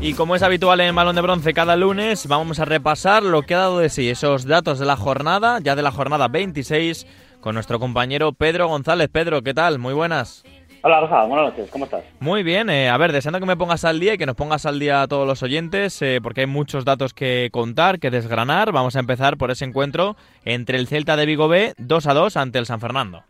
Y 0.00 0.14
como 0.14 0.36
es 0.36 0.42
habitual 0.42 0.80
en 0.80 0.94
Balón 0.94 1.16
de 1.16 1.22
Bronce 1.22 1.54
cada 1.54 1.76
lunes, 1.76 2.26
vamos 2.28 2.60
a 2.60 2.64
repasar 2.64 3.22
lo 3.22 3.42
que 3.42 3.54
ha 3.54 3.58
dado 3.58 3.78
de 3.78 3.88
sí 3.88 4.10
esos 4.10 4.46
datos 4.46 4.78
de 4.78 4.86
la 4.86 4.96
jornada, 4.96 5.60
ya 5.62 5.74
de 5.74 5.82
la 5.82 5.90
jornada 5.90 6.28
26, 6.28 7.06
con 7.40 7.54
nuestro 7.54 7.78
compañero 7.78 8.32
Pedro 8.32 8.68
González. 8.68 9.08
Pedro, 9.10 9.42
¿qué 9.42 9.54
tal? 9.54 9.78
Muy 9.78 9.94
buenas. 9.94 10.44
Hola 10.82 11.00
Rafa, 11.00 11.24
buenas 11.24 11.46
noches, 11.46 11.70
¿cómo 11.70 11.86
estás? 11.86 12.04
Muy 12.20 12.42
bien, 12.42 12.68
eh, 12.68 12.90
a 12.90 12.98
ver, 12.98 13.12
deseando 13.12 13.40
que 13.40 13.46
me 13.46 13.56
pongas 13.56 13.86
al 13.86 13.98
día 13.98 14.12
y 14.12 14.18
que 14.18 14.26
nos 14.26 14.36
pongas 14.36 14.66
al 14.66 14.78
día 14.78 15.00
a 15.00 15.08
todos 15.08 15.26
los 15.26 15.42
oyentes, 15.42 16.02
eh, 16.02 16.20
porque 16.22 16.42
hay 16.42 16.46
muchos 16.46 16.84
datos 16.84 17.14
que 17.14 17.48
contar, 17.50 17.98
que 18.00 18.10
desgranar. 18.10 18.72
Vamos 18.72 18.94
a 18.94 19.00
empezar 19.00 19.38
por 19.38 19.50
ese 19.50 19.64
encuentro 19.64 20.16
entre 20.44 20.76
el 20.76 20.86
Celta 20.86 21.16
de 21.16 21.24
Vigo 21.24 21.48
B 21.48 21.72
2 21.78 22.06
a 22.06 22.12
2 22.12 22.36
ante 22.36 22.58
el 22.58 22.66
San 22.66 22.80
Fernando. 22.80 23.22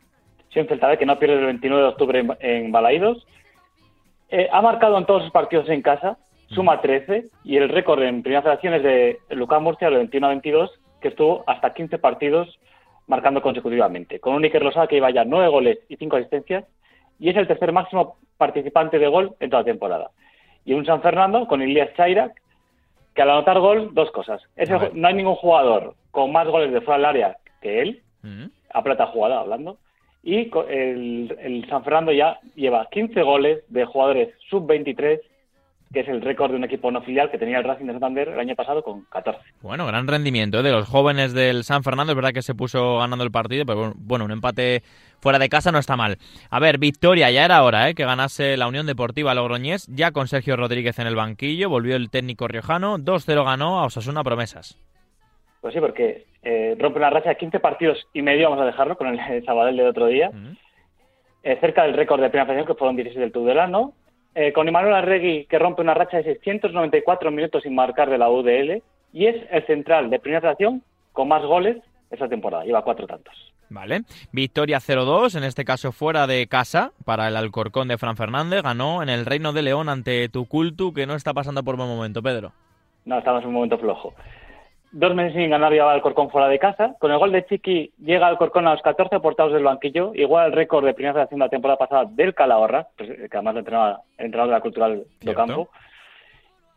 Sí, 0.52 0.59
un 0.59 0.66
Celta 0.66 0.88
B 0.88 0.98
que 0.98 1.06
no 1.06 1.20
pierde 1.20 1.38
el 1.38 1.47
29 1.47 1.83
de 1.83 1.88
octubre 1.88 2.19
en, 2.19 2.37
en 2.41 2.73
Balaidos. 2.73 3.24
Eh, 4.28 4.48
ha 4.51 4.62
marcado 4.62 4.98
en 4.98 5.06
todos 5.06 5.23
sus 5.23 5.33
partidos 5.33 5.69
en 5.69 5.83
casa, 5.83 6.19
suma 6.48 6.80
13, 6.80 7.27
y 7.45 7.56
el 7.56 7.69
récord 7.69 8.02
en 8.02 8.23
primeras 8.23 8.45
federación 8.45 8.74
es 8.74 8.82
de 8.82 9.19
Lucas 9.30 9.60
Murcia, 9.60 9.88
el 9.88 9.96
21 9.96 10.27
a 10.27 10.30
22, 10.30 10.70
que 11.01 11.09
estuvo 11.09 11.45
hasta 11.46 11.74
15 11.74 11.98
partidos 11.98 12.59
marcando 13.06 13.42
consecutivamente, 13.42 14.20
con 14.20 14.34
un 14.34 14.45
Iker 14.45 14.62
Rosada 14.62 14.87
que 14.87 14.96
iba 14.96 15.10
ya 15.10 15.24
9 15.24 15.48
goles 15.48 15.79
y 15.88 15.96
5 15.96 16.16
asistencias, 16.16 16.65
y 17.18 17.30
es 17.30 17.37
el 17.37 17.46
tercer 17.46 17.73
máximo 17.73 18.16
participante 18.38 18.98
de 18.98 19.09
gol 19.09 19.34
en 19.41 19.51
toda 19.51 19.62
la 19.62 19.66
temporada. 19.66 20.10
Y 20.65 20.73
un 20.73 20.87
San 20.87 21.02
Fernando 21.02 21.46
con 21.46 21.62
Ilias 21.62 21.95
Chairak, 21.95 22.41
que 23.15 23.23
al 23.23 23.30
anotar 23.30 23.60
gol, 23.60 23.91
dos 23.93 24.10
cosas. 24.10 24.43
no 24.95 25.09
hay 25.09 25.15
ningún 25.15 25.37
jugador 25.37 25.95
con 26.10 26.32
más 26.32 26.48
goles 26.48 26.73
de 26.73 26.80
fuera 26.80 26.98
del 26.98 27.06
área 27.06 27.37
que 27.60 27.80
él, 27.80 28.02
a 28.73 28.82
plata 28.82 29.06
jugada 29.06 29.40
hablando, 29.40 29.79
y 30.25 30.51
el, 30.69 31.37
el, 31.39 31.69
San 31.69 31.85
Fernando 31.85 32.11
ya 32.11 32.39
lleva 32.55 32.89
15 32.91 33.23
goles 33.23 33.63
de 33.69 33.85
jugadores 33.85 34.30
sub-23 34.49 35.21
que 35.93 36.01
es 36.01 36.09
el 36.09 36.23
récord 36.23 36.51
de 36.51 36.57
un 36.57 36.65
equipo 36.65 36.91
no 36.91 37.03
filial 37.03 37.30
que 37.30 37.39
tenía 37.39 37.59
el 37.59 37.65
Racing 37.65 37.87
de 37.87 37.93
Santander 37.93 38.29
el 38.29 38.41
año 38.41 38.57
pasado 38.57 38.83
con 38.83 39.05
14. 39.05 39.41
Bueno, 39.63 39.87
gran 39.87 40.09
rendimiento 40.09 40.59
¿eh? 40.59 40.63
de 40.63 40.73
los 40.73 40.89
jóvenes 40.89 41.33
del 41.33 41.63
San 41.63 41.85
Fernando. 41.85 42.13
Es 42.13 42.17
verdad 42.17 42.33
que 42.33 42.43
se 42.43 42.55
puso 42.55 42.99
ganando 42.99 43.25
el 43.25 43.30
partido, 43.30 43.65
pero 43.65 43.93
bueno, 43.97 44.25
un 44.25 44.33
empate 44.33 44.83
fuera 45.21 45.39
de 45.39 45.49
casa 45.49 45.71
no 45.71 45.79
está 45.79 45.97
mal. 45.97 46.19
A 46.51 46.59
ver, 46.59 46.79
victoria, 46.79 47.30
ya 47.30 47.45
era 47.45 47.63
hora 47.63 47.89
¿eh? 47.89 47.95
que 47.95 48.05
ganase 48.05 48.57
la 48.57 48.67
Unión 48.67 48.87
Deportiva 48.87 49.35
Logroñés, 49.35 49.87
ya 49.87 50.11
con 50.11 50.27
Sergio 50.27 50.57
Rodríguez 50.57 50.99
en 50.99 51.07
el 51.07 51.15
banquillo, 51.15 51.71
volvió 51.71 51.95
el 51.95 52.11
técnico 52.11 52.49
riojano, 52.49 52.99
2-0 52.99 53.45
ganó 53.45 53.79
a 53.79 53.85
Osasuna 53.85 54.25
Promesas. 54.25 54.77
Pues 55.61 55.73
sí, 55.73 55.80
porque 55.80 56.27
eh, 56.45 56.76
rompe 56.78 56.98
una 56.98 57.10
racha 57.10 57.30
de 57.30 57.37
15 57.37 57.59
partidos 57.59 58.06
y 58.12 58.20
medio, 58.20 58.50
vamos 58.50 58.62
a 58.62 58.66
dejarlo, 58.66 58.96
con 58.96 59.09
el, 59.09 59.45
Sabadell 59.45 59.76
de 59.76 59.88
otro 59.88 60.06
día. 60.06 60.30
Eh, 61.42 61.59
cerca 61.60 61.82
del 61.84 61.95
récord 61.95 62.20
de 62.20 62.28
primera 62.28 62.46
federación, 62.46 62.66
que 62.66 62.78
fueron 62.78 62.96
16 62.96 63.20
del 63.20 63.32
Tudelano, 63.32 63.92
eh, 64.34 64.53
con 64.53 64.69
Emanuel 64.69 64.94
Arregui, 64.94 65.47
que 65.47 65.59
rompe 65.59 65.82
una 65.82 65.94
racha 65.94 66.19
de 66.19 66.25
694 66.25 67.31
minutos 67.31 67.62
sin 67.62 67.75
marcar 67.75 68.10
de 68.10 68.19
la 68.19 68.31
UDL, 68.31 68.82
y 69.12 69.26
es 69.26 69.37
el 69.50 69.66
central 69.66 70.10
de 70.10 70.19
primera 70.19 70.41
federación 70.41 70.82
con 71.12 71.28
más 71.28 71.42
goles 71.42 71.78
esa 72.10 72.28
temporada, 72.28 72.65
lleva 72.65 72.82
cuatro 72.82 73.06
tantos. 73.06 73.34
Vale, 73.70 74.03
victoria 74.31 74.78
0-2, 74.78 75.37
en 75.37 75.44
este 75.44 75.65
caso 75.65 75.92
fuera 75.92 76.26
de 76.26 76.47
casa, 76.47 76.92
para 77.04 77.28
el 77.28 77.37
Alcorcón 77.37 77.88
de 77.88 77.97
Fran 77.97 78.16
Fernández, 78.16 78.62
ganó 78.62 79.03
en 79.03 79.09
el 79.09 79.25
Reino 79.25 79.53
de 79.53 79.62
León 79.62 79.88
ante 79.88 80.28
Tucultu, 80.28 80.92
que 80.92 81.06
no 81.06 81.15
está 81.15 81.32
pasando 81.32 81.62
por 81.65 81.76
buen 81.76 81.88
momento, 81.88 82.22
Pedro. 82.22 82.53
No, 83.04 83.19
estamos 83.19 83.42
en 83.42 83.48
un 83.48 83.54
momento 83.54 83.78
flojo 83.78 84.15
dos 84.94 85.14
meses 85.14 85.34
sin 85.34 85.50
ganar 85.50 85.72
va 85.72 85.92
Alcorcón 85.92 86.31
fuera 86.31 86.48
de 86.48 86.59
casa. 86.59 86.94
Con 86.98 87.10
el 87.10 87.19
gol 87.19 87.32
de 87.32 87.44
Chiqui 87.44 87.92
llega 87.98 88.28
Alcorcón 88.28 88.66
a 88.69 88.72
los 88.72 88.82
14 88.82 89.16
aportados 89.16 89.53
del 89.53 89.64
banquillo, 89.64 90.12
igual 90.14 90.47
el 90.47 90.53
récord 90.53 90.84
de 90.84 90.94
primera 90.94 91.12
federación 91.12 91.41
de 91.41 91.47
la 91.47 91.50
temporada 91.50 91.78
pasada 91.78 92.04
del 92.09 92.32
Calahorra, 92.32 92.87
pues, 92.97 93.10
que 93.10 93.37
además 93.37 93.56
entrenaba 93.56 94.00
el 94.19 94.27
entrenador 94.27 94.50
de 94.50 94.56
la 94.56 94.60
Cultural 94.60 95.04
de 95.21 95.34
Campo. 95.34 95.69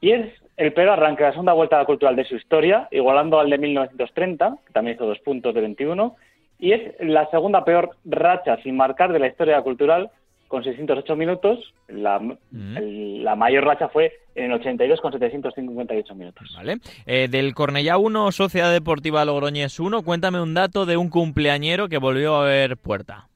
Y 0.01 0.11
es 0.11 0.33
el 0.57 0.73
peor 0.73 0.89
arranque 0.89 1.23
de 1.23 1.29
la 1.29 1.33
segunda 1.33 1.53
vuelta 1.53 1.77
de 1.77 1.83
la 1.83 1.87
Cultural 1.87 2.15
de 2.15 2.25
su 2.25 2.35
historia, 2.35 2.87
igualando 2.91 3.39
al 3.39 3.49
de 3.49 3.57
1930, 3.59 4.57
que 4.65 4.73
también 4.73 4.95
hizo 4.95 5.05
dos 5.05 5.19
puntos 5.19 5.53
de 5.53 5.61
21. 5.61 6.15
Y 6.59 6.71
es 6.71 6.95
la 6.99 7.29
segunda 7.29 7.63
peor 7.63 7.91
racha 8.03 8.57
sin 8.63 8.75
marcar 8.75 9.13
de 9.13 9.19
la 9.19 9.27
historia 9.27 9.53
de 9.53 9.59
la 9.59 9.63
Cultural, 9.63 10.11
con 10.47 10.63
608 10.63 11.15
minutos. 11.15 11.73
La, 11.87 12.19
mm. 12.19 13.21
la 13.23 13.35
mayor 13.35 13.65
racha 13.65 13.89
fue 13.89 14.13
en 14.35 14.45
el 14.45 14.53
82 14.53 15.01
con 15.01 15.11
758 15.11 16.15
minutos. 16.15 16.53
Vale. 16.55 16.77
Eh, 17.05 17.27
del 17.29 17.53
Cornellá 17.53 17.97
1, 17.97 18.31
Sociedad 18.31 18.71
Deportiva 18.71 19.25
Logroñés 19.25 19.79
1, 19.79 20.03
cuéntame 20.03 20.41
un 20.41 20.53
dato 20.53 20.85
de 20.85 20.97
un 20.97 21.09
cumpleañero 21.09 21.89
que 21.89 21.97
volvió 21.97 22.35
a 22.35 22.45
ver 22.45 22.77
puerta. 22.77 23.27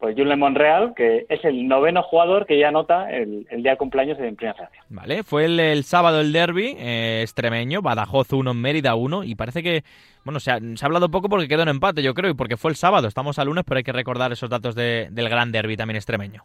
Pues 0.00 0.16
Jules 0.16 0.38
Monreal, 0.38 0.94
que 0.96 1.26
es 1.28 1.44
el 1.44 1.68
noveno 1.68 2.02
jugador 2.02 2.46
que 2.46 2.58
ya 2.58 2.68
anota 2.68 3.10
el, 3.10 3.44
día 3.58 3.72
de 3.72 3.76
cumpleaños 3.76 4.18
en 4.18 4.34
primera 4.34 4.54
federación. 4.54 4.82
Vale, 4.88 5.22
fue 5.24 5.44
el, 5.44 5.84
sábado 5.84 6.20
el 6.22 6.32
derby 6.32 6.74
eh, 6.78 7.20
extremeño, 7.20 7.82
Badajoz 7.82 8.32
1, 8.32 8.54
Mérida 8.54 8.94
1, 8.94 9.24
y 9.24 9.34
parece 9.34 9.62
que, 9.62 9.84
bueno, 10.24 10.40
se 10.40 10.52
ha, 10.52 10.58
se 10.58 10.82
ha, 10.82 10.86
hablado 10.86 11.10
poco 11.10 11.28
porque 11.28 11.48
quedó 11.48 11.64
en 11.64 11.68
empate, 11.68 12.02
yo 12.02 12.14
creo, 12.14 12.30
y 12.30 12.34
porque 12.34 12.56
fue 12.56 12.70
el 12.70 12.76
sábado, 12.76 13.08
estamos 13.08 13.38
al 13.38 13.48
lunes, 13.48 13.64
pero 13.66 13.76
hay 13.76 13.84
que 13.84 13.92
recordar 13.92 14.32
esos 14.32 14.48
datos 14.48 14.74
del 14.74 15.28
gran 15.28 15.52
derby 15.52 15.76
también 15.76 15.96
extremeño. 15.96 16.44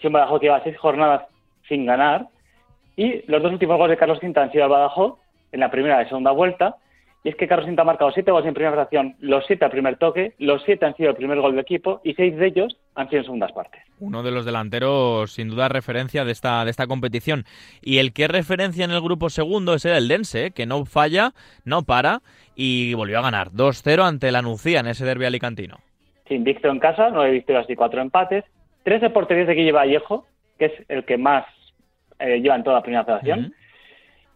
Sí, 0.00 0.06
un 0.06 0.12
Badajoz 0.12 0.40
que 0.40 0.46
lleva 0.46 0.62
seis 0.62 0.76
jornadas 0.78 1.22
sin 1.68 1.86
ganar, 1.86 2.28
y 2.96 3.22
los 3.30 3.42
dos 3.42 3.52
últimos 3.52 3.76
goles 3.76 3.94
de 3.94 3.98
Carlos 3.98 4.18
Cinta 4.20 4.42
han 4.42 4.52
sido 4.52 4.64
al 4.64 4.70
Badajoz, 4.70 5.18
en 5.52 5.60
la 5.60 5.70
primera 5.70 6.02
y 6.02 6.06
segunda 6.06 6.30
vuelta. 6.30 6.76
Y 7.24 7.30
es 7.30 7.34
que 7.34 7.48
Carlos 7.48 7.66
Cinta 7.66 7.82
ha 7.82 7.84
marcado 7.84 8.12
siete 8.12 8.30
goles 8.30 8.46
en 8.46 8.54
primera 8.54 8.72
fracción, 8.72 9.16
los 9.18 9.44
siete 9.46 9.64
al 9.64 9.72
primer 9.72 9.96
toque, 9.96 10.34
los 10.38 10.62
siete 10.62 10.86
han 10.86 10.94
sido 10.94 11.10
el 11.10 11.16
primer 11.16 11.40
gol 11.40 11.52
del 11.52 11.60
equipo 11.60 12.00
y 12.04 12.14
seis 12.14 12.36
de 12.36 12.46
ellos 12.46 12.76
han 12.94 13.08
sido 13.08 13.18
en 13.18 13.24
segundas 13.24 13.50
partes. 13.50 13.82
Uno 13.98 14.22
de 14.22 14.30
los 14.30 14.44
delanteros, 14.44 15.32
sin 15.32 15.48
duda, 15.48 15.68
referencia 15.68 16.24
de 16.24 16.30
esta, 16.30 16.64
de 16.64 16.70
esta 16.70 16.86
competición. 16.86 17.44
Y 17.82 17.98
el 17.98 18.12
que 18.12 18.24
es 18.24 18.30
referencia 18.30 18.84
en 18.84 18.92
el 18.92 19.00
grupo 19.00 19.28
segundo 19.28 19.74
es 19.74 19.84
el 19.86 20.06
Dense, 20.06 20.52
que 20.52 20.66
no 20.66 20.84
falla, 20.84 21.32
no 21.64 21.82
para 21.82 22.20
y 22.54 22.94
volvió 22.94 23.18
a 23.18 23.22
ganar 23.22 23.50
2-0 23.50 24.06
ante 24.06 24.30
la 24.30 24.42
Nucía 24.42 24.78
en 24.78 24.86
ese 24.86 25.04
derbi 25.04 25.24
alicantino. 25.24 25.78
Sí, 26.28 26.34
invicto 26.34 26.68
en 26.68 26.78
casa, 26.78 27.10
nueve 27.10 27.32
victorias 27.32 27.68
y 27.68 27.74
cuatro 27.74 28.00
empates. 28.02 28.44
Tres 28.86 29.00
de 29.00 29.10
porterías 29.10 29.48
de 29.48 29.54
Guille 29.54 29.72
Vallejo, 29.72 30.26
que 30.60 30.66
es 30.66 30.72
el 30.88 31.04
que 31.04 31.18
más 31.18 31.44
eh, 32.20 32.40
lleva 32.40 32.54
en 32.54 32.62
toda 32.62 32.76
la 32.76 32.82
primera 32.82 33.04
federación. 33.04 33.52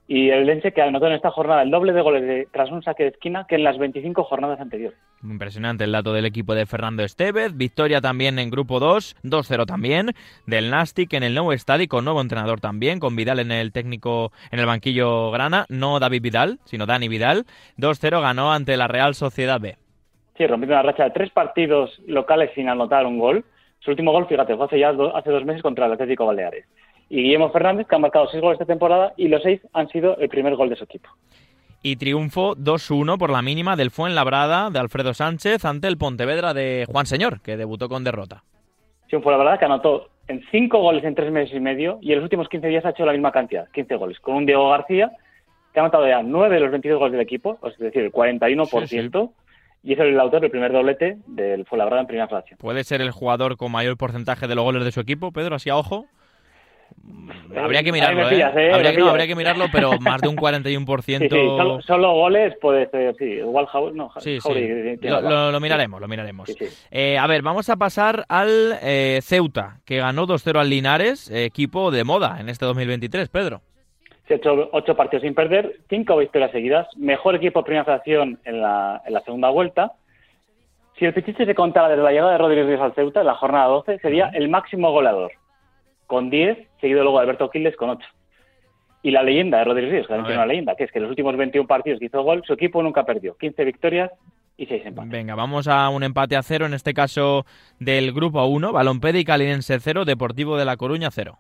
Y 0.09 0.31
el 0.31 0.45
Lense 0.45 0.73
que 0.73 0.83
anotó 0.83 1.07
en 1.07 1.13
esta 1.13 1.31
jornada 1.31 1.63
el 1.63 1.71
doble 1.71 1.93
de 1.93 2.03
goles 2.03 2.27
de, 2.27 2.49
tras 2.51 2.69
un 2.73 2.83
saque 2.83 3.05
de 3.05 3.11
esquina 3.11 3.47
que 3.49 3.55
en 3.55 3.63
las 3.63 3.79
25 3.79 4.25
jornadas 4.25 4.59
anteriores. 4.59 4.99
Impresionante 5.23 5.85
el 5.85 5.93
dato 5.93 6.13
del 6.13 6.27
equipo 6.27 6.57
de 6.57 6.67
Fernando 6.67 7.05
Estevez. 7.05 7.57
Victoria 7.57 8.01
también 8.01 8.41
en 8.41 8.51
grupo 8.51 8.81
2, 8.81 9.19
2-0 9.23 9.67
también. 9.67 10.11
Del 10.49 10.71
Nastic 10.71 11.13
en 11.13 11.23
el 11.23 11.35
nuevo 11.35 11.53
estadio 11.53 11.87
con 11.87 12.05
nuevo 12.05 12.21
entrenador 12.21 12.59
también, 12.61 12.99
con 12.99 13.15
Vidal 13.15 13.39
en 13.39 13.53
el 13.53 13.71
técnico, 13.71 14.33
en 14.51 14.59
el 14.59 14.67
banquillo 14.67 15.31
grana. 15.31 15.65
No 15.69 16.01
David 16.01 16.23
Vidal, 16.23 16.59
sino 16.65 16.87
Dani 16.87 17.07
Vidal. 17.07 17.45
2-0 17.79 18.21
ganó 18.21 18.53
ante 18.53 18.77
la 18.77 18.89
Real 18.89 19.15
Sociedad 19.15 19.61
B. 19.61 19.77
Sí, 20.37 20.45
rompiendo 20.45 20.75
una 20.75 20.91
racha 20.91 21.05
de 21.05 21.11
tres 21.11 21.31
partidos 21.31 22.01
locales 22.09 22.51
sin 22.57 22.69
anotar 22.69 23.07
un 23.07 23.21
gol. 23.21 23.45
Su 23.81 23.91
último 23.91 24.13
gol, 24.13 24.27
fíjate, 24.27 24.57
fue 24.57 24.67
hace 24.67 24.79
ya 24.79 24.91
hace 24.91 25.31
dos 25.31 25.45
meses 25.45 25.63
contra 25.63 25.87
el 25.87 25.93
Atlético 25.93 26.27
Baleares 26.27 26.67
y 27.11 27.23
Guillermo 27.23 27.51
Fernández, 27.51 27.87
que 27.89 27.97
ha 27.97 27.99
marcado 27.99 28.29
seis 28.29 28.41
goles 28.41 28.55
esta 28.61 28.73
temporada 28.73 29.13
y 29.17 29.29
los 29.29 29.43
seis 29.43 29.61
han 29.73 29.89
sido 29.89 30.17
el 30.19 30.29
primer 30.29 30.55
gol 30.55 30.71
de 30.71 30.77
su 30.77 30.85
equipo. 30.85 31.09
Y 31.83 31.97
triunfo 31.97 32.55
2-1 32.57 33.19
por 33.19 33.31
la 33.31 33.43
mínima 33.43 33.75
del 33.75 33.91
Fuenlabrada 33.91 34.71
de 34.71 34.79
Alfredo 34.79 35.13
Sánchez 35.13 35.65
ante 35.65 35.89
el 35.89 35.99
Pontevedra 35.99 36.55
de 36.55 36.87
Juan 36.89 37.07
Señor, 37.07 37.41
que 37.41 37.57
debutó 37.57 37.89
con 37.89 38.05
derrota. 38.05 38.45
Sí, 39.09 39.17
un 39.17 39.23
Fuenlabrada 39.23 39.59
que 39.59 39.65
anotó 39.65 40.09
en 40.29 40.43
cinco 40.53 40.79
goles 40.79 41.03
en 41.03 41.17
tres 41.17 41.33
meses 41.33 41.57
y 41.57 41.61
medio 41.61 41.99
y 42.01 42.13
en 42.13 42.19
los 42.19 42.25
últimos 42.25 42.49
15 42.49 42.69
días 42.69 42.85
ha 42.85 42.91
hecho 42.91 43.05
la 43.05 43.13
misma 43.13 43.33
cantidad, 43.33 43.69
15 43.73 43.97
goles, 43.97 44.21
con 44.21 44.37
un 44.37 44.47
Diego 44.47 44.71
García 44.71 45.11
que 45.73 45.81
ha 45.81 45.83
anotado 45.83 46.07
ya 46.07 46.23
9 46.23 46.55
de 46.55 46.61
los 46.61 46.71
22 46.71 46.99
goles 46.99 47.13
del 47.13 47.21
equipo, 47.21 47.59
es 47.65 47.79
decir, 47.79 48.03
el 48.03 48.13
41%. 48.13 49.33
Y 49.83 49.95
es 49.95 49.99
el 49.99 50.19
autor 50.19 50.43
del 50.43 50.51
primer 50.51 50.73
doblete 50.73 51.19
del 51.27 51.65
Fuenlabrada 51.65 52.03
en 52.03 52.07
primera 52.07 52.29
fracción. 52.29 52.59
¿Puede 52.59 52.85
ser 52.85 53.01
el 53.01 53.11
jugador 53.11 53.57
con 53.57 53.73
mayor 53.73 53.97
porcentaje 53.97 54.47
de 54.47 54.55
los 54.55 54.65
goles 54.65 54.85
de 54.85 54.93
su 54.93 55.01
equipo, 55.01 55.33
Pedro, 55.33 55.57
así 55.57 55.71
a 55.71 55.77
ojo? 55.77 56.07
Habría 57.57 57.83
que 57.83 57.93
mirarlo, 57.93 58.29
¿eh? 58.29 58.39
¿eh? 58.39 58.73
Habría, 58.73 59.27
que, 59.27 59.35
mirarlo, 59.35 59.67
pero 59.73 59.93
más 60.01 60.21
de 60.21 60.29
un 60.29 60.37
41%. 60.37 61.83
solo, 61.83 62.13
goles 62.13 62.55
puede 62.61 62.91
ser, 62.91 63.15
sí. 63.17 63.25
Igual 63.25 63.69
no, 63.95 64.11
sí, 64.19 64.39
Lo, 65.01 65.61
miraremos, 65.61 66.01
lo 66.01 66.09
miraremos. 66.09 66.53
Eh, 66.91 67.17
a 67.17 67.27
ver, 67.27 67.43
vamos 67.43 67.69
a 67.71 67.77
pasar 67.77 68.25
al 68.29 68.77
Ceuta, 69.23 69.81
que 69.85 69.99
ganó 69.99 70.27
2-0 70.27 70.59
al 70.59 70.69
Linares, 70.69 71.31
equipo 71.31 71.91
de 71.91 72.05
moda 72.05 72.39
en 72.41 72.49
este 72.49 72.67
2023, 72.67 73.29
Pedro. 73.29 73.63
Se 74.31 74.35
ha 74.35 74.37
hecho 74.37 74.69
ocho 74.71 74.95
partidos 74.95 75.25
sin 75.25 75.35
perder, 75.35 75.81
cinco 75.89 76.17
victorias 76.17 76.53
seguidas, 76.53 76.87
mejor 76.97 77.35
equipo 77.35 77.59
de 77.59 77.65
primera 77.65 77.85
fracción 77.85 78.39
en 78.45 78.61
la, 78.61 79.03
en 79.05 79.13
la 79.13 79.23
segunda 79.23 79.51
vuelta. 79.51 79.95
Si 80.97 81.05
el 81.05 81.13
Pichiche 81.13 81.47
se 81.47 81.55
contara 81.57 81.89
desde 81.89 82.05
la 82.05 82.13
llegada 82.13 82.31
de 82.31 82.39
Rodríguez 82.39 82.69
Ríos 82.69 82.81
al 82.81 82.95
Ceuta, 82.95 83.23
en 83.23 83.27
la 83.27 83.35
jornada 83.35 83.67
12, 83.67 83.99
sería 83.99 84.29
el 84.29 84.49
máximo 84.49 84.93
goleador 84.93 85.33
con 86.07 86.31
10, 86.31 86.59
seguido 86.81 87.03
luego 87.03 87.19
de 87.19 87.25
Alberto 87.25 87.51
Quiles 87.51 87.75
con 87.75 87.91
8. 87.91 88.07
Y 89.03 89.11
la 89.11 89.25
leyenda 89.25 89.59
de 89.59 89.65
Rodríguez 89.65 89.91
Ríos, 89.91 90.07
que 90.07 90.15
tiene 90.15 90.35
una 90.35 90.47
leyenda, 90.47 90.77
que 90.77 90.85
es 90.85 90.93
que 90.93 91.01
en 91.01 91.03
los 91.03 91.11
últimos 91.11 91.37
21 91.37 91.67
partidos 91.67 91.99
que 91.99 92.07
hizo 92.07 92.23
gol, 92.23 92.45
su 92.47 92.53
equipo 92.53 92.81
nunca 92.85 93.05
perdió. 93.05 93.37
15 93.37 93.65
victorias 93.65 94.13
y 94.57 94.67
6 94.67 94.87
empates. 94.87 95.11
Venga, 95.11 95.35
vamos 95.35 95.67
a 95.67 95.89
un 95.89 96.05
empate 96.05 96.37
a 96.37 96.45
cero, 96.45 96.67
en 96.67 96.75
este 96.75 96.95
caso 96.95 97.47
del 97.81 98.13
grupo 98.13 98.45
1, 98.45 98.71
Balompédica 98.71 99.33
Calinense 99.33 99.81
0, 99.81 100.05
Deportivo 100.05 100.57
de 100.57 100.67
La 100.67 100.77
Coruña 100.77 101.11
0. 101.11 101.37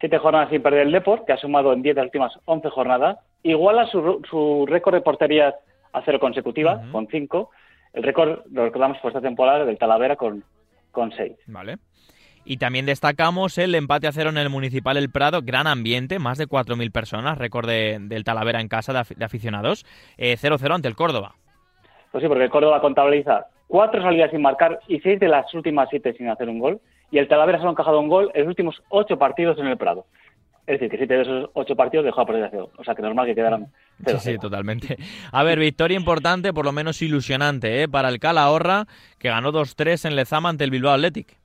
Siete 0.00 0.18
jornadas 0.18 0.50
sin 0.50 0.62
perder 0.62 0.86
el 0.86 0.92
Deport, 0.92 1.26
que 1.26 1.32
ha 1.32 1.38
sumado 1.38 1.72
en 1.72 1.82
10 1.82 1.94
de 1.94 2.00
las 2.00 2.06
últimas 2.08 2.38
11 2.44 2.70
jornadas. 2.70 3.18
Iguala 3.42 3.86
su, 3.86 4.22
su 4.28 4.66
récord 4.66 4.94
de 4.94 5.00
porterías 5.00 5.54
a 5.92 6.02
cero 6.04 6.20
consecutiva, 6.20 6.82
con 6.92 7.08
5. 7.08 7.50
El 7.94 8.02
récord, 8.02 8.40
lo 8.52 8.64
recordamos 8.64 8.98
por 8.98 9.10
esta 9.10 9.22
temporada, 9.22 9.64
del 9.64 9.78
Talavera 9.78 10.16
con, 10.16 10.44
con 10.92 11.10
6. 11.12 11.32
Vale. 11.46 11.78
Y 12.44 12.58
también 12.58 12.86
destacamos 12.86 13.58
el 13.58 13.74
empate 13.74 14.06
a 14.06 14.12
cero 14.12 14.30
en 14.30 14.38
el 14.38 14.50
Municipal 14.50 14.96
El 14.96 15.10
Prado, 15.10 15.40
gran 15.42 15.66
ambiente, 15.66 16.20
más 16.20 16.38
de 16.38 16.46
4.000 16.46 16.92
personas, 16.92 17.38
récord 17.38 17.66
del 17.66 18.24
Talavera 18.24 18.60
en 18.60 18.68
casa 18.68 18.92
de, 18.92 19.24
aficionados, 19.24 19.84
0-0 20.16 20.62
eh, 20.62 20.72
ante 20.72 20.86
el 20.86 20.94
Córdoba. 20.94 21.34
Pues 22.12 22.22
sí, 22.22 22.28
porque 22.28 22.44
el 22.44 22.50
Córdoba 22.50 22.80
contabiliza 22.80 23.46
cuatro 23.66 24.02
salidas 24.02 24.30
sin 24.30 24.42
marcar 24.42 24.80
y 24.88 25.00
seis 25.00 25.20
de 25.20 25.28
las 25.28 25.52
últimas 25.54 25.88
siete 25.90 26.12
sin 26.14 26.28
hacer 26.28 26.48
un 26.48 26.58
gol, 26.58 26.80
y 27.10 27.18
el 27.18 27.28
Talavera 27.28 27.58
solo 27.58 27.70
ha 27.70 27.72
encajado 27.72 28.00
un 28.00 28.08
gol 28.08 28.30
en 28.34 28.42
los 28.42 28.48
últimos 28.48 28.82
ocho 28.88 29.18
partidos 29.18 29.58
en 29.58 29.66
el 29.66 29.76
Prado. 29.76 30.06
Es 30.66 30.80
decir, 30.80 30.90
que 30.90 30.96
siete 30.96 31.14
de 31.14 31.22
esos 31.22 31.50
ocho 31.54 31.76
partidos 31.76 32.04
dejó 32.04 32.22
a 32.22 32.26
perder 32.26 32.50
O 32.76 32.82
sea, 32.82 32.94
que 32.96 33.02
normal 33.02 33.26
que 33.26 33.36
quedaran 33.36 33.68
Sí, 34.04 34.18
sí, 34.18 34.38
totalmente. 34.38 34.96
A 35.30 35.44
ver, 35.44 35.60
victoria 35.60 35.96
importante, 35.96 36.52
por 36.52 36.64
lo 36.64 36.72
menos 36.72 37.00
ilusionante, 37.02 37.82
¿eh? 37.82 37.88
para 37.88 38.08
el 38.08 38.18
Calahorra, 38.18 38.86
que 39.18 39.28
ganó 39.28 39.52
2-3 39.52 40.08
en 40.08 40.16
Lezama 40.16 40.48
ante 40.48 40.64
el 40.64 40.70
Bilbao 40.70 40.92
Athletic. 40.92 41.36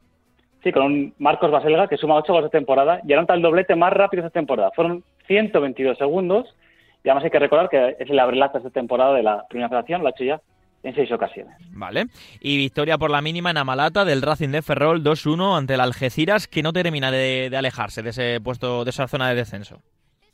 Sí, 0.63 0.71
con 0.71 0.83
un 0.83 1.13
Marcos 1.19 1.51
Baselga 1.51 1.87
que 1.87 1.97
suma 1.97 2.15
8 2.15 2.33
goles 2.33 2.51
de 2.51 2.57
temporada 2.57 2.99
y 3.07 3.13
anota 3.13 3.35
el 3.35 3.41
doblete 3.41 3.75
más 3.75 3.93
rápido 3.93 4.25
esta 4.25 4.33
temporada. 4.33 4.71
Fueron 4.75 5.03
122 5.27 5.97
segundos 5.97 6.55
y 7.03 7.09
además 7.09 7.23
hay 7.23 7.31
que 7.31 7.39
recordar 7.39 7.69
que 7.69 7.95
es 7.99 8.09
el 8.09 8.19
abrelata 8.19 8.57
esta 8.57 8.69
temporada 8.69 9.13
de 9.13 9.23
la 9.23 9.45
primera 9.47 9.69
federación, 9.69 10.01
lo 10.01 10.07
ha 10.07 10.11
hecho 10.11 10.23
ya 10.23 10.41
en 10.83 10.95
seis 10.95 11.11
ocasiones. 11.11 11.55
Vale. 11.71 12.05
Y 12.39 12.57
victoria 12.57 12.97
por 12.97 13.11
la 13.11 13.21
mínima 13.21 13.51
en 13.51 13.57
Amalata 13.57 14.05
del 14.05 14.21
Racing 14.21 14.49
de 14.49 14.61
Ferrol 14.61 15.03
2-1 15.03 15.57
ante 15.57 15.75
el 15.75 15.81
Algeciras 15.81 16.47
que 16.47 16.63
no 16.63 16.73
termina 16.73 17.11
de, 17.11 17.49
de 17.49 17.57
alejarse 17.57 18.01
de 18.01 18.09
ese 18.09 18.41
puesto, 18.41 18.83
de 18.83 18.89
esa 18.89 19.07
zona 19.07 19.29
de 19.29 19.35
descenso. 19.35 19.81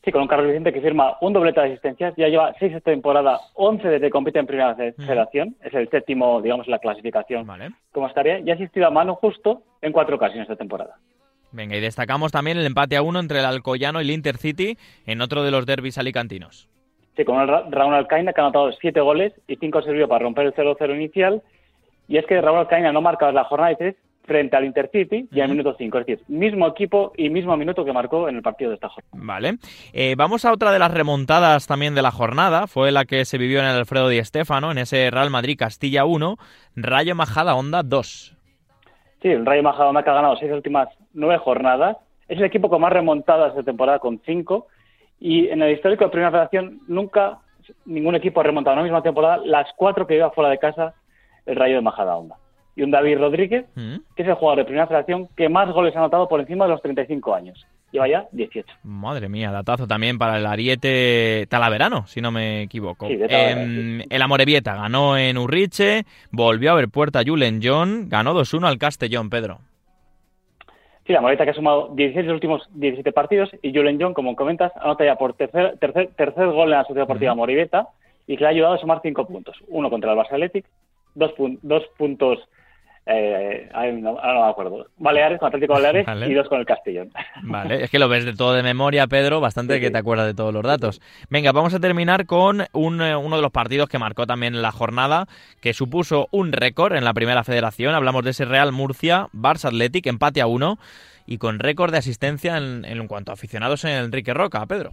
Sí, 0.08 0.12
con 0.14 0.22
un 0.22 0.30
Carlos 0.30 0.48
Vicente 0.48 0.72
que 0.72 0.80
firma 0.80 1.18
un 1.20 1.34
doblete 1.34 1.60
de 1.60 1.68
asistencias, 1.68 2.14
ya 2.16 2.30
lleva 2.30 2.56
seis 2.60 2.74
esta 2.74 2.92
temporada, 2.92 3.42
11 3.56 3.86
desde 3.90 4.06
que 4.08 4.10
compite 4.10 4.40
en 4.40 4.48
primera 4.48 4.74
federación, 4.74 5.58
es 5.62 5.74
el 5.74 5.90
séptimo, 5.90 6.42
digamos, 6.42 6.66
la 6.70 6.80
clasificación 6.80 7.46
vale. 7.46 7.72
como 7.92 8.08
estaría, 8.08 8.40
y 8.40 8.50
ha 8.50 8.54
asistido 8.54 8.88
a 8.88 8.90
mano 8.90 9.16
justo 9.16 9.64
en 9.82 9.92
cuatro 9.92 10.16
ocasiones 10.16 10.44
esta 10.44 10.56
temporada. 10.56 10.96
Venga, 11.52 11.76
y 11.76 11.82
destacamos 11.82 12.32
también 12.32 12.58
el 12.58 12.66
empate 12.66 12.96
a 12.96 13.02
uno 13.02 13.20
entre 13.20 13.40
el 13.40 13.46
Alcoyano 13.46 14.00
y 14.00 14.06
el 14.06 14.12
Intercity 14.12 14.78
en 15.06 15.20
otro 15.20 15.44
de 15.44 15.52
los 15.52 15.66
derbis 15.66 15.98
alicantinos. 15.98 16.70
Sí, 17.18 17.26
con 17.26 17.42
el 17.42 17.48
Raúl 17.72 17.96
Alcaina 17.96 18.32
que 18.32 18.42
ha 18.42 18.44
anotado 18.44 18.72
siete 18.74 19.02
goles 19.02 19.34
y 19.48 19.56
cinco 19.56 19.82
sirvió 19.82 20.08
para 20.08 20.24
romper 20.24 20.46
el 20.46 20.54
0-0 20.54 20.96
inicial. 20.96 21.42
Y 22.08 22.18
es 22.18 22.26
que 22.28 22.40
Raúl 22.40 22.60
Alcaina 22.60 22.94
no 22.94 23.02
marcaba 23.02 23.32
la 23.32 23.44
jornada 23.44 23.76
de 23.78 23.98
frente 24.24 24.56
al 24.56 24.66
Intercity 24.66 25.28
y 25.32 25.42
al 25.42 25.50
minuto 25.50 25.74
5. 25.76 25.98
Es 25.98 26.06
decir, 26.06 26.26
mismo 26.28 26.68
equipo 26.68 27.14
y 27.18 27.30
mismo 27.30 27.58
minuto 27.58 27.84
que 27.84 27.94
marcó 27.94 28.30
en 28.30 28.36
el 28.36 28.42
partido 28.44 28.70
de 28.70 28.76
esta 28.76 28.90
jornada. 28.90 29.26
Vale. 29.26 29.58
Eh, 29.94 30.14
vamos 30.16 30.46
a 30.46 30.52
otra 30.52 30.72
de 30.72 30.80
las 30.80 30.94
remontadas 30.94 31.66
también 31.66 31.96
de 31.96 32.04
la 32.04 32.12
jornada. 32.12 32.68
Fue 32.68 32.92
la 32.92 33.06
que 33.06 33.26
se 33.26 33.40
vivió 33.40 33.60
en 33.60 33.66
el 33.66 33.76
Alfredo 33.76 34.10
Di 34.10 34.24
Stéfano, 34.24 34.72
en 34.72 34.78
ese 34.78 35.10
Real 35.10 35.32
Madrid 35.32 35.58
Castilla 35.58 36.06
1, 36.06 36.38
Rayo 36.76 37.16
Majada 37.16 37.56
Onda 37.56 37.82
2. 37.82 38.38
Sí, 39.24 39.30
el 39.30 39.46
Rayo 39.46 39.64
Majada 39.64 39.90
Onda 39.90 40.04
que 40.04 40.10
ha 40.12 40.14
ganado 40.14 40.36
seis 40.36 40.52
últimas 40.52 40.90
nueve 41.14 41.40
jornadas. 41.40 41.98
Es 42.28 42.38
el 42.38 42.44
equipo 42.44 42.70
con 42.70 42.82
más 42.82 42.94
remontadas 42.94 43.56
de 43.56 43.64
temporada 43.64 44.00
con 44.00 44.22
cinco. 44.26 44.68
Y 45.20 45.48
en 45.48 45.62
el 45.62 45.74
histórico 45.74 46.06
de 46.06 46.12
Primera 46.12 46.32
Federación 46.32 46.82
nunca 46.88 47.40
ningún 47.86 48.16
equipo 48.16 48.40
ha 48.40 48.44
remontado 48.44 48.76
en 48.76 48.80
la 48.80 48.84
misma 48.84 49.02
temporada 49.04 49.38
las 49.44 49.68
cuatro 49.76 50.08
que 50.08 50.16
iba 50.16 50.32
fuera 50.32 50.50
de 50.50 50.60
casa 50.60 50.94
el 51.46 51.56
Rayo 51.56 51.76
de 51.76 51.82
Majada 51.82 52.16
Onda 52.16 52.36
y 52.78 52.84
un 52.84 52.92
David 52.92 53.18
Rodríguez, 53.18 53.66
mm. 53.76 53.96
que 54.16 54.22
es 54.22 54.30
el 54.30 54.36
jugador 54.36 54.60
de 54.60 54.66
primera 54.66 54.86
federación 54.86 55.28
que 55.36 55.50
más 55.50 55.68
goles 55.74 55.96
ha 55.96 56.00
anotado 56.00 56.30
por 56.30 56.40
encima 56.40 56.66
de 56.66 56.72
los 56.72 56.82
35 56.82 57.34
años. 57.34 57.66
Lleva 57.92 58.08
ya 58.08 58.28
18. 58.32 58.68
Madre 58.84 59.30
mía, 59.30 59.50
datazo 59.50 59.88
también 59.88 60.20
para 60.20 60.38
el 60.38 60.46
Ariete 60.46 61.48
Talaverano, 61.50 62.06
si 62.06 62.22
no 62.22 62.32
me 62.32 62.62
equivoco. 62.62 63.08
Em, 63.10 64.04
el 64.08 64.22
Amorebieta 64.22 64.76
ganó 64.76 65.18
en 65.18 65.38
Urriche, 65.40 66.06
volvió 66.32 66.72
a 66.72 66.76
ver 66.76 66.90
puerta 66.90 67.24
Julen 67.26 67.62
John, 67.64 68.10
ganó 68.10 68.36
2-1 68.36 68.68
al 68.68 68.78
Castellón, 68.78 69.32
Pedro. 69.32 69.60
Sí, 71.08 71.14
la 71.14 71.20
Amorebieta 71.20 71.46
que 71.46 71.52
ha 71.52 71.54
sumado 71.54 71.88
16 71.96 72.16
de 72.16 72.24
los 72.24 72.34
últimos 72.34 72.70
17 72.74 73.14
partidos 73.14 73.50
y 73.62 73.74
Julen 73.74 73.98
John, 74.00 74.14
como 74.14 74.36
comentas, 74.36 74.74
anota 74.76 75.06
ya 75.06 75.16
por 75.16 75.36
tercer, 75.36 75.78
tercer, 75.80 76.10
tercer 76.18 76.48
gol 76.48 76.66
en 76.66 76.72
la 76.72 76.84
Sociedad 76.84 77.04
Deportiva 77.04 77.34
uh 77.34 77.88
y 78.30 78.36
que 78.36 78.42
le 78.42 78.46
ha 78.46 78.50
ayudado 78.50 78.74
a 78.74 78.78
sumar 78.78 79.00
5 79.02 79.26
puntos. 79.26 79.56
Uno 79.70 79.90
contra 79.90 80.12
el 80.12 80.18
Barça 80.18 80.34
Athletic, 80.34 80.66
dos, 81.16 81.34
dos 81.62 81.88
puntos 81.98 82.40
eh, 83.08 83.70
no, 83.94 84.14
no, 84.14 84.44
me 84.46 84.50
acuerdo. 84.50 84.88
Baleares, 84.98 85.40
con 85.40 85.48
Atlético 85.48 85.74
Baleares 85.74 86.06
y 86.30 86.34
dos 86.34 86.48
con 86.48 86.60
el 86.60 86.66
Castellón. 86.66 87.12
Vale, 87.44 87.84
es 87.84 87.90
que 87.90 88.00
lo 88.00 88.10
ves 88.10 88.26
de 88.26 88.34
todo 88.34 88.54
de 88.54 88.64
memoria, 88.64 89.08
Pedro, 89.08 89.40
bastante 89.40 89.80
que 89.80 89.92
te 89.92 89.98
acuerdas 89.98 90.28
de 90.28 90.34
todos 90.34 90.54
los 90.54 90.64
datos. 90.64 91.02
Venga, 91.30 91.52
vamos 91.52 91.74
a 91.74 91.80
terminar 91.80 92.26
con 92.26 92.64
un, 92.74 93.02
eh, 93.02 93.16
uno 93.16 93.36
de 93.38 93.42
los 93.42 93.52
partidos 93.52 93.90
que 93.90 94.00
marcó 94.00 94.28
también 94.28 94.62
la 94.62 94.72
jornada, 94.72 95.28
que 95.62 95.74
supuso 95.74 96.28
un 96.32 96.52
récord 96.52 96.96
en 96.96 97.06
la 97.06 97.14
primera 97.14 97.44
federación. 97.44 97.96
Hablamos 97.96 98.24
de 98.24 98.32
ese 98.32 98.46
Real 98.46 98.72
Murcia, 98.72 99.28
Barça 99.34 99.66
Athletic, 99.66 100.08
empate 100.08 100.42
a 100.42 100.48
uno 100.48 100.78
y 101.26 101.38
con 101.38 101.60
récord 101.60 101.92
de 101.92 101.98
asistencia 101.98 102.58
en, 102.58 102.86
en 102.86 103.08
cuanto 103.08 103.32
a 103.32 103.34
aficionados 103.34 103.84
en 103.86 103.92
Enrique 103.92 104.34
Roca, 104.34 104.66
Pedro. 104.66 104.92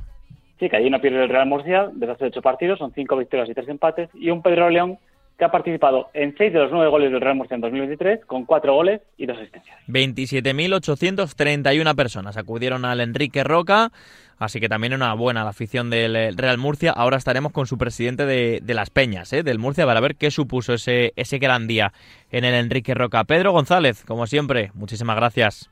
Sí, 0.58 0.68
que 0.68 0.76
allí 0.76 0.88
no 0.88 1.00
pierde 1.00 1.24
el 1.24 1.28
Real 1.28 1.46
Murcia 1.46 1.90
desde 1.92 2.12
hace 2.12 2.26
ocho 2.26 2.42
partidos, 2.42 2.78
son 2.78 2.92
cinco 2.92 3.16
victorias 3.16 3.48
y 3.48 3.54
tres 3.54 3.68
empates, 3.68 4.08
y 4.14 4.30
un 4.30 4.42
Pedro 4.42 4.70
León 4.70 4.98
que 5.38 5.44
ha 5.44 5.50
participado 5.50 6.10
en 6.14 6.36
seis 6.36 6.52
de 6.52 6.60
los 6.60 6.70
nueve 6.70 6.88
goles 6.88 7.10
del 7.10 7.20
Real 7.20 7.36
Murcia 7.36 7.56
en 7.56 7.60
2023, 7.60 8.24
con 8.24 8.44
cuatro 8.44 8.74
goles 8.74 9.00
y 9.16 9.26
dos 9.26 9.36
asistencias. 9.36 9.76
27.831 9.88 11.96
personas 11.96 12.36
acudieron 12.36 12.84
al 12.84 13.00
Enrique 13.00 13.42
Roca, 13.42 13.90
así 14.38 14.60
que 14.60 14.68
también 14.68 14.94
una 14.94 15.12
buena 15.14 15.42
la 15.42 15.50
afición 15.50 15.90
del 15.90 16.14
eh, 16.14 16.30
Real 16.36 16.58
Murcia. 16.58 16.92
Ahora 16.92 17.16
estaremos 17.16 17.52
con 17.52 17.66
su 17.66 17.78
presidente 17.78 18.26
de, 18.26 18.74
las 18.74 18.90
Peñas, 18.90 19.32
¿eh? 19.32 19.42
del 19.42 19.58
Murcia, 19.58 19.86
para 19.86 20.00
ver 20.00 20.14
qué 20.14 20.30
supuso 20.30 20.74
ese, 20.74 21.12
ese 21.16 21.38
gran 21.38 21.66
día 21.66 21.92
en 22.30 22.44
el 22.44 22.54
Enrique 22.54 22.94
Roca. 22.94 23.24
Pedro 23.24 23.52
González, 23.52 24.04
como 24.04 24.26
siempre, 24.26 24.70
muchísimas 24.74 25.16
gracias. 25.16 25.70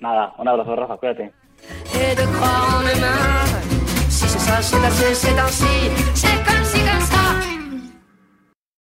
Nada, 0.00 0.32
un 0.38 0.48
abrazo, 0.48 0.74
Rafa, 0.74 0.96
cuídate. 0.96 1.32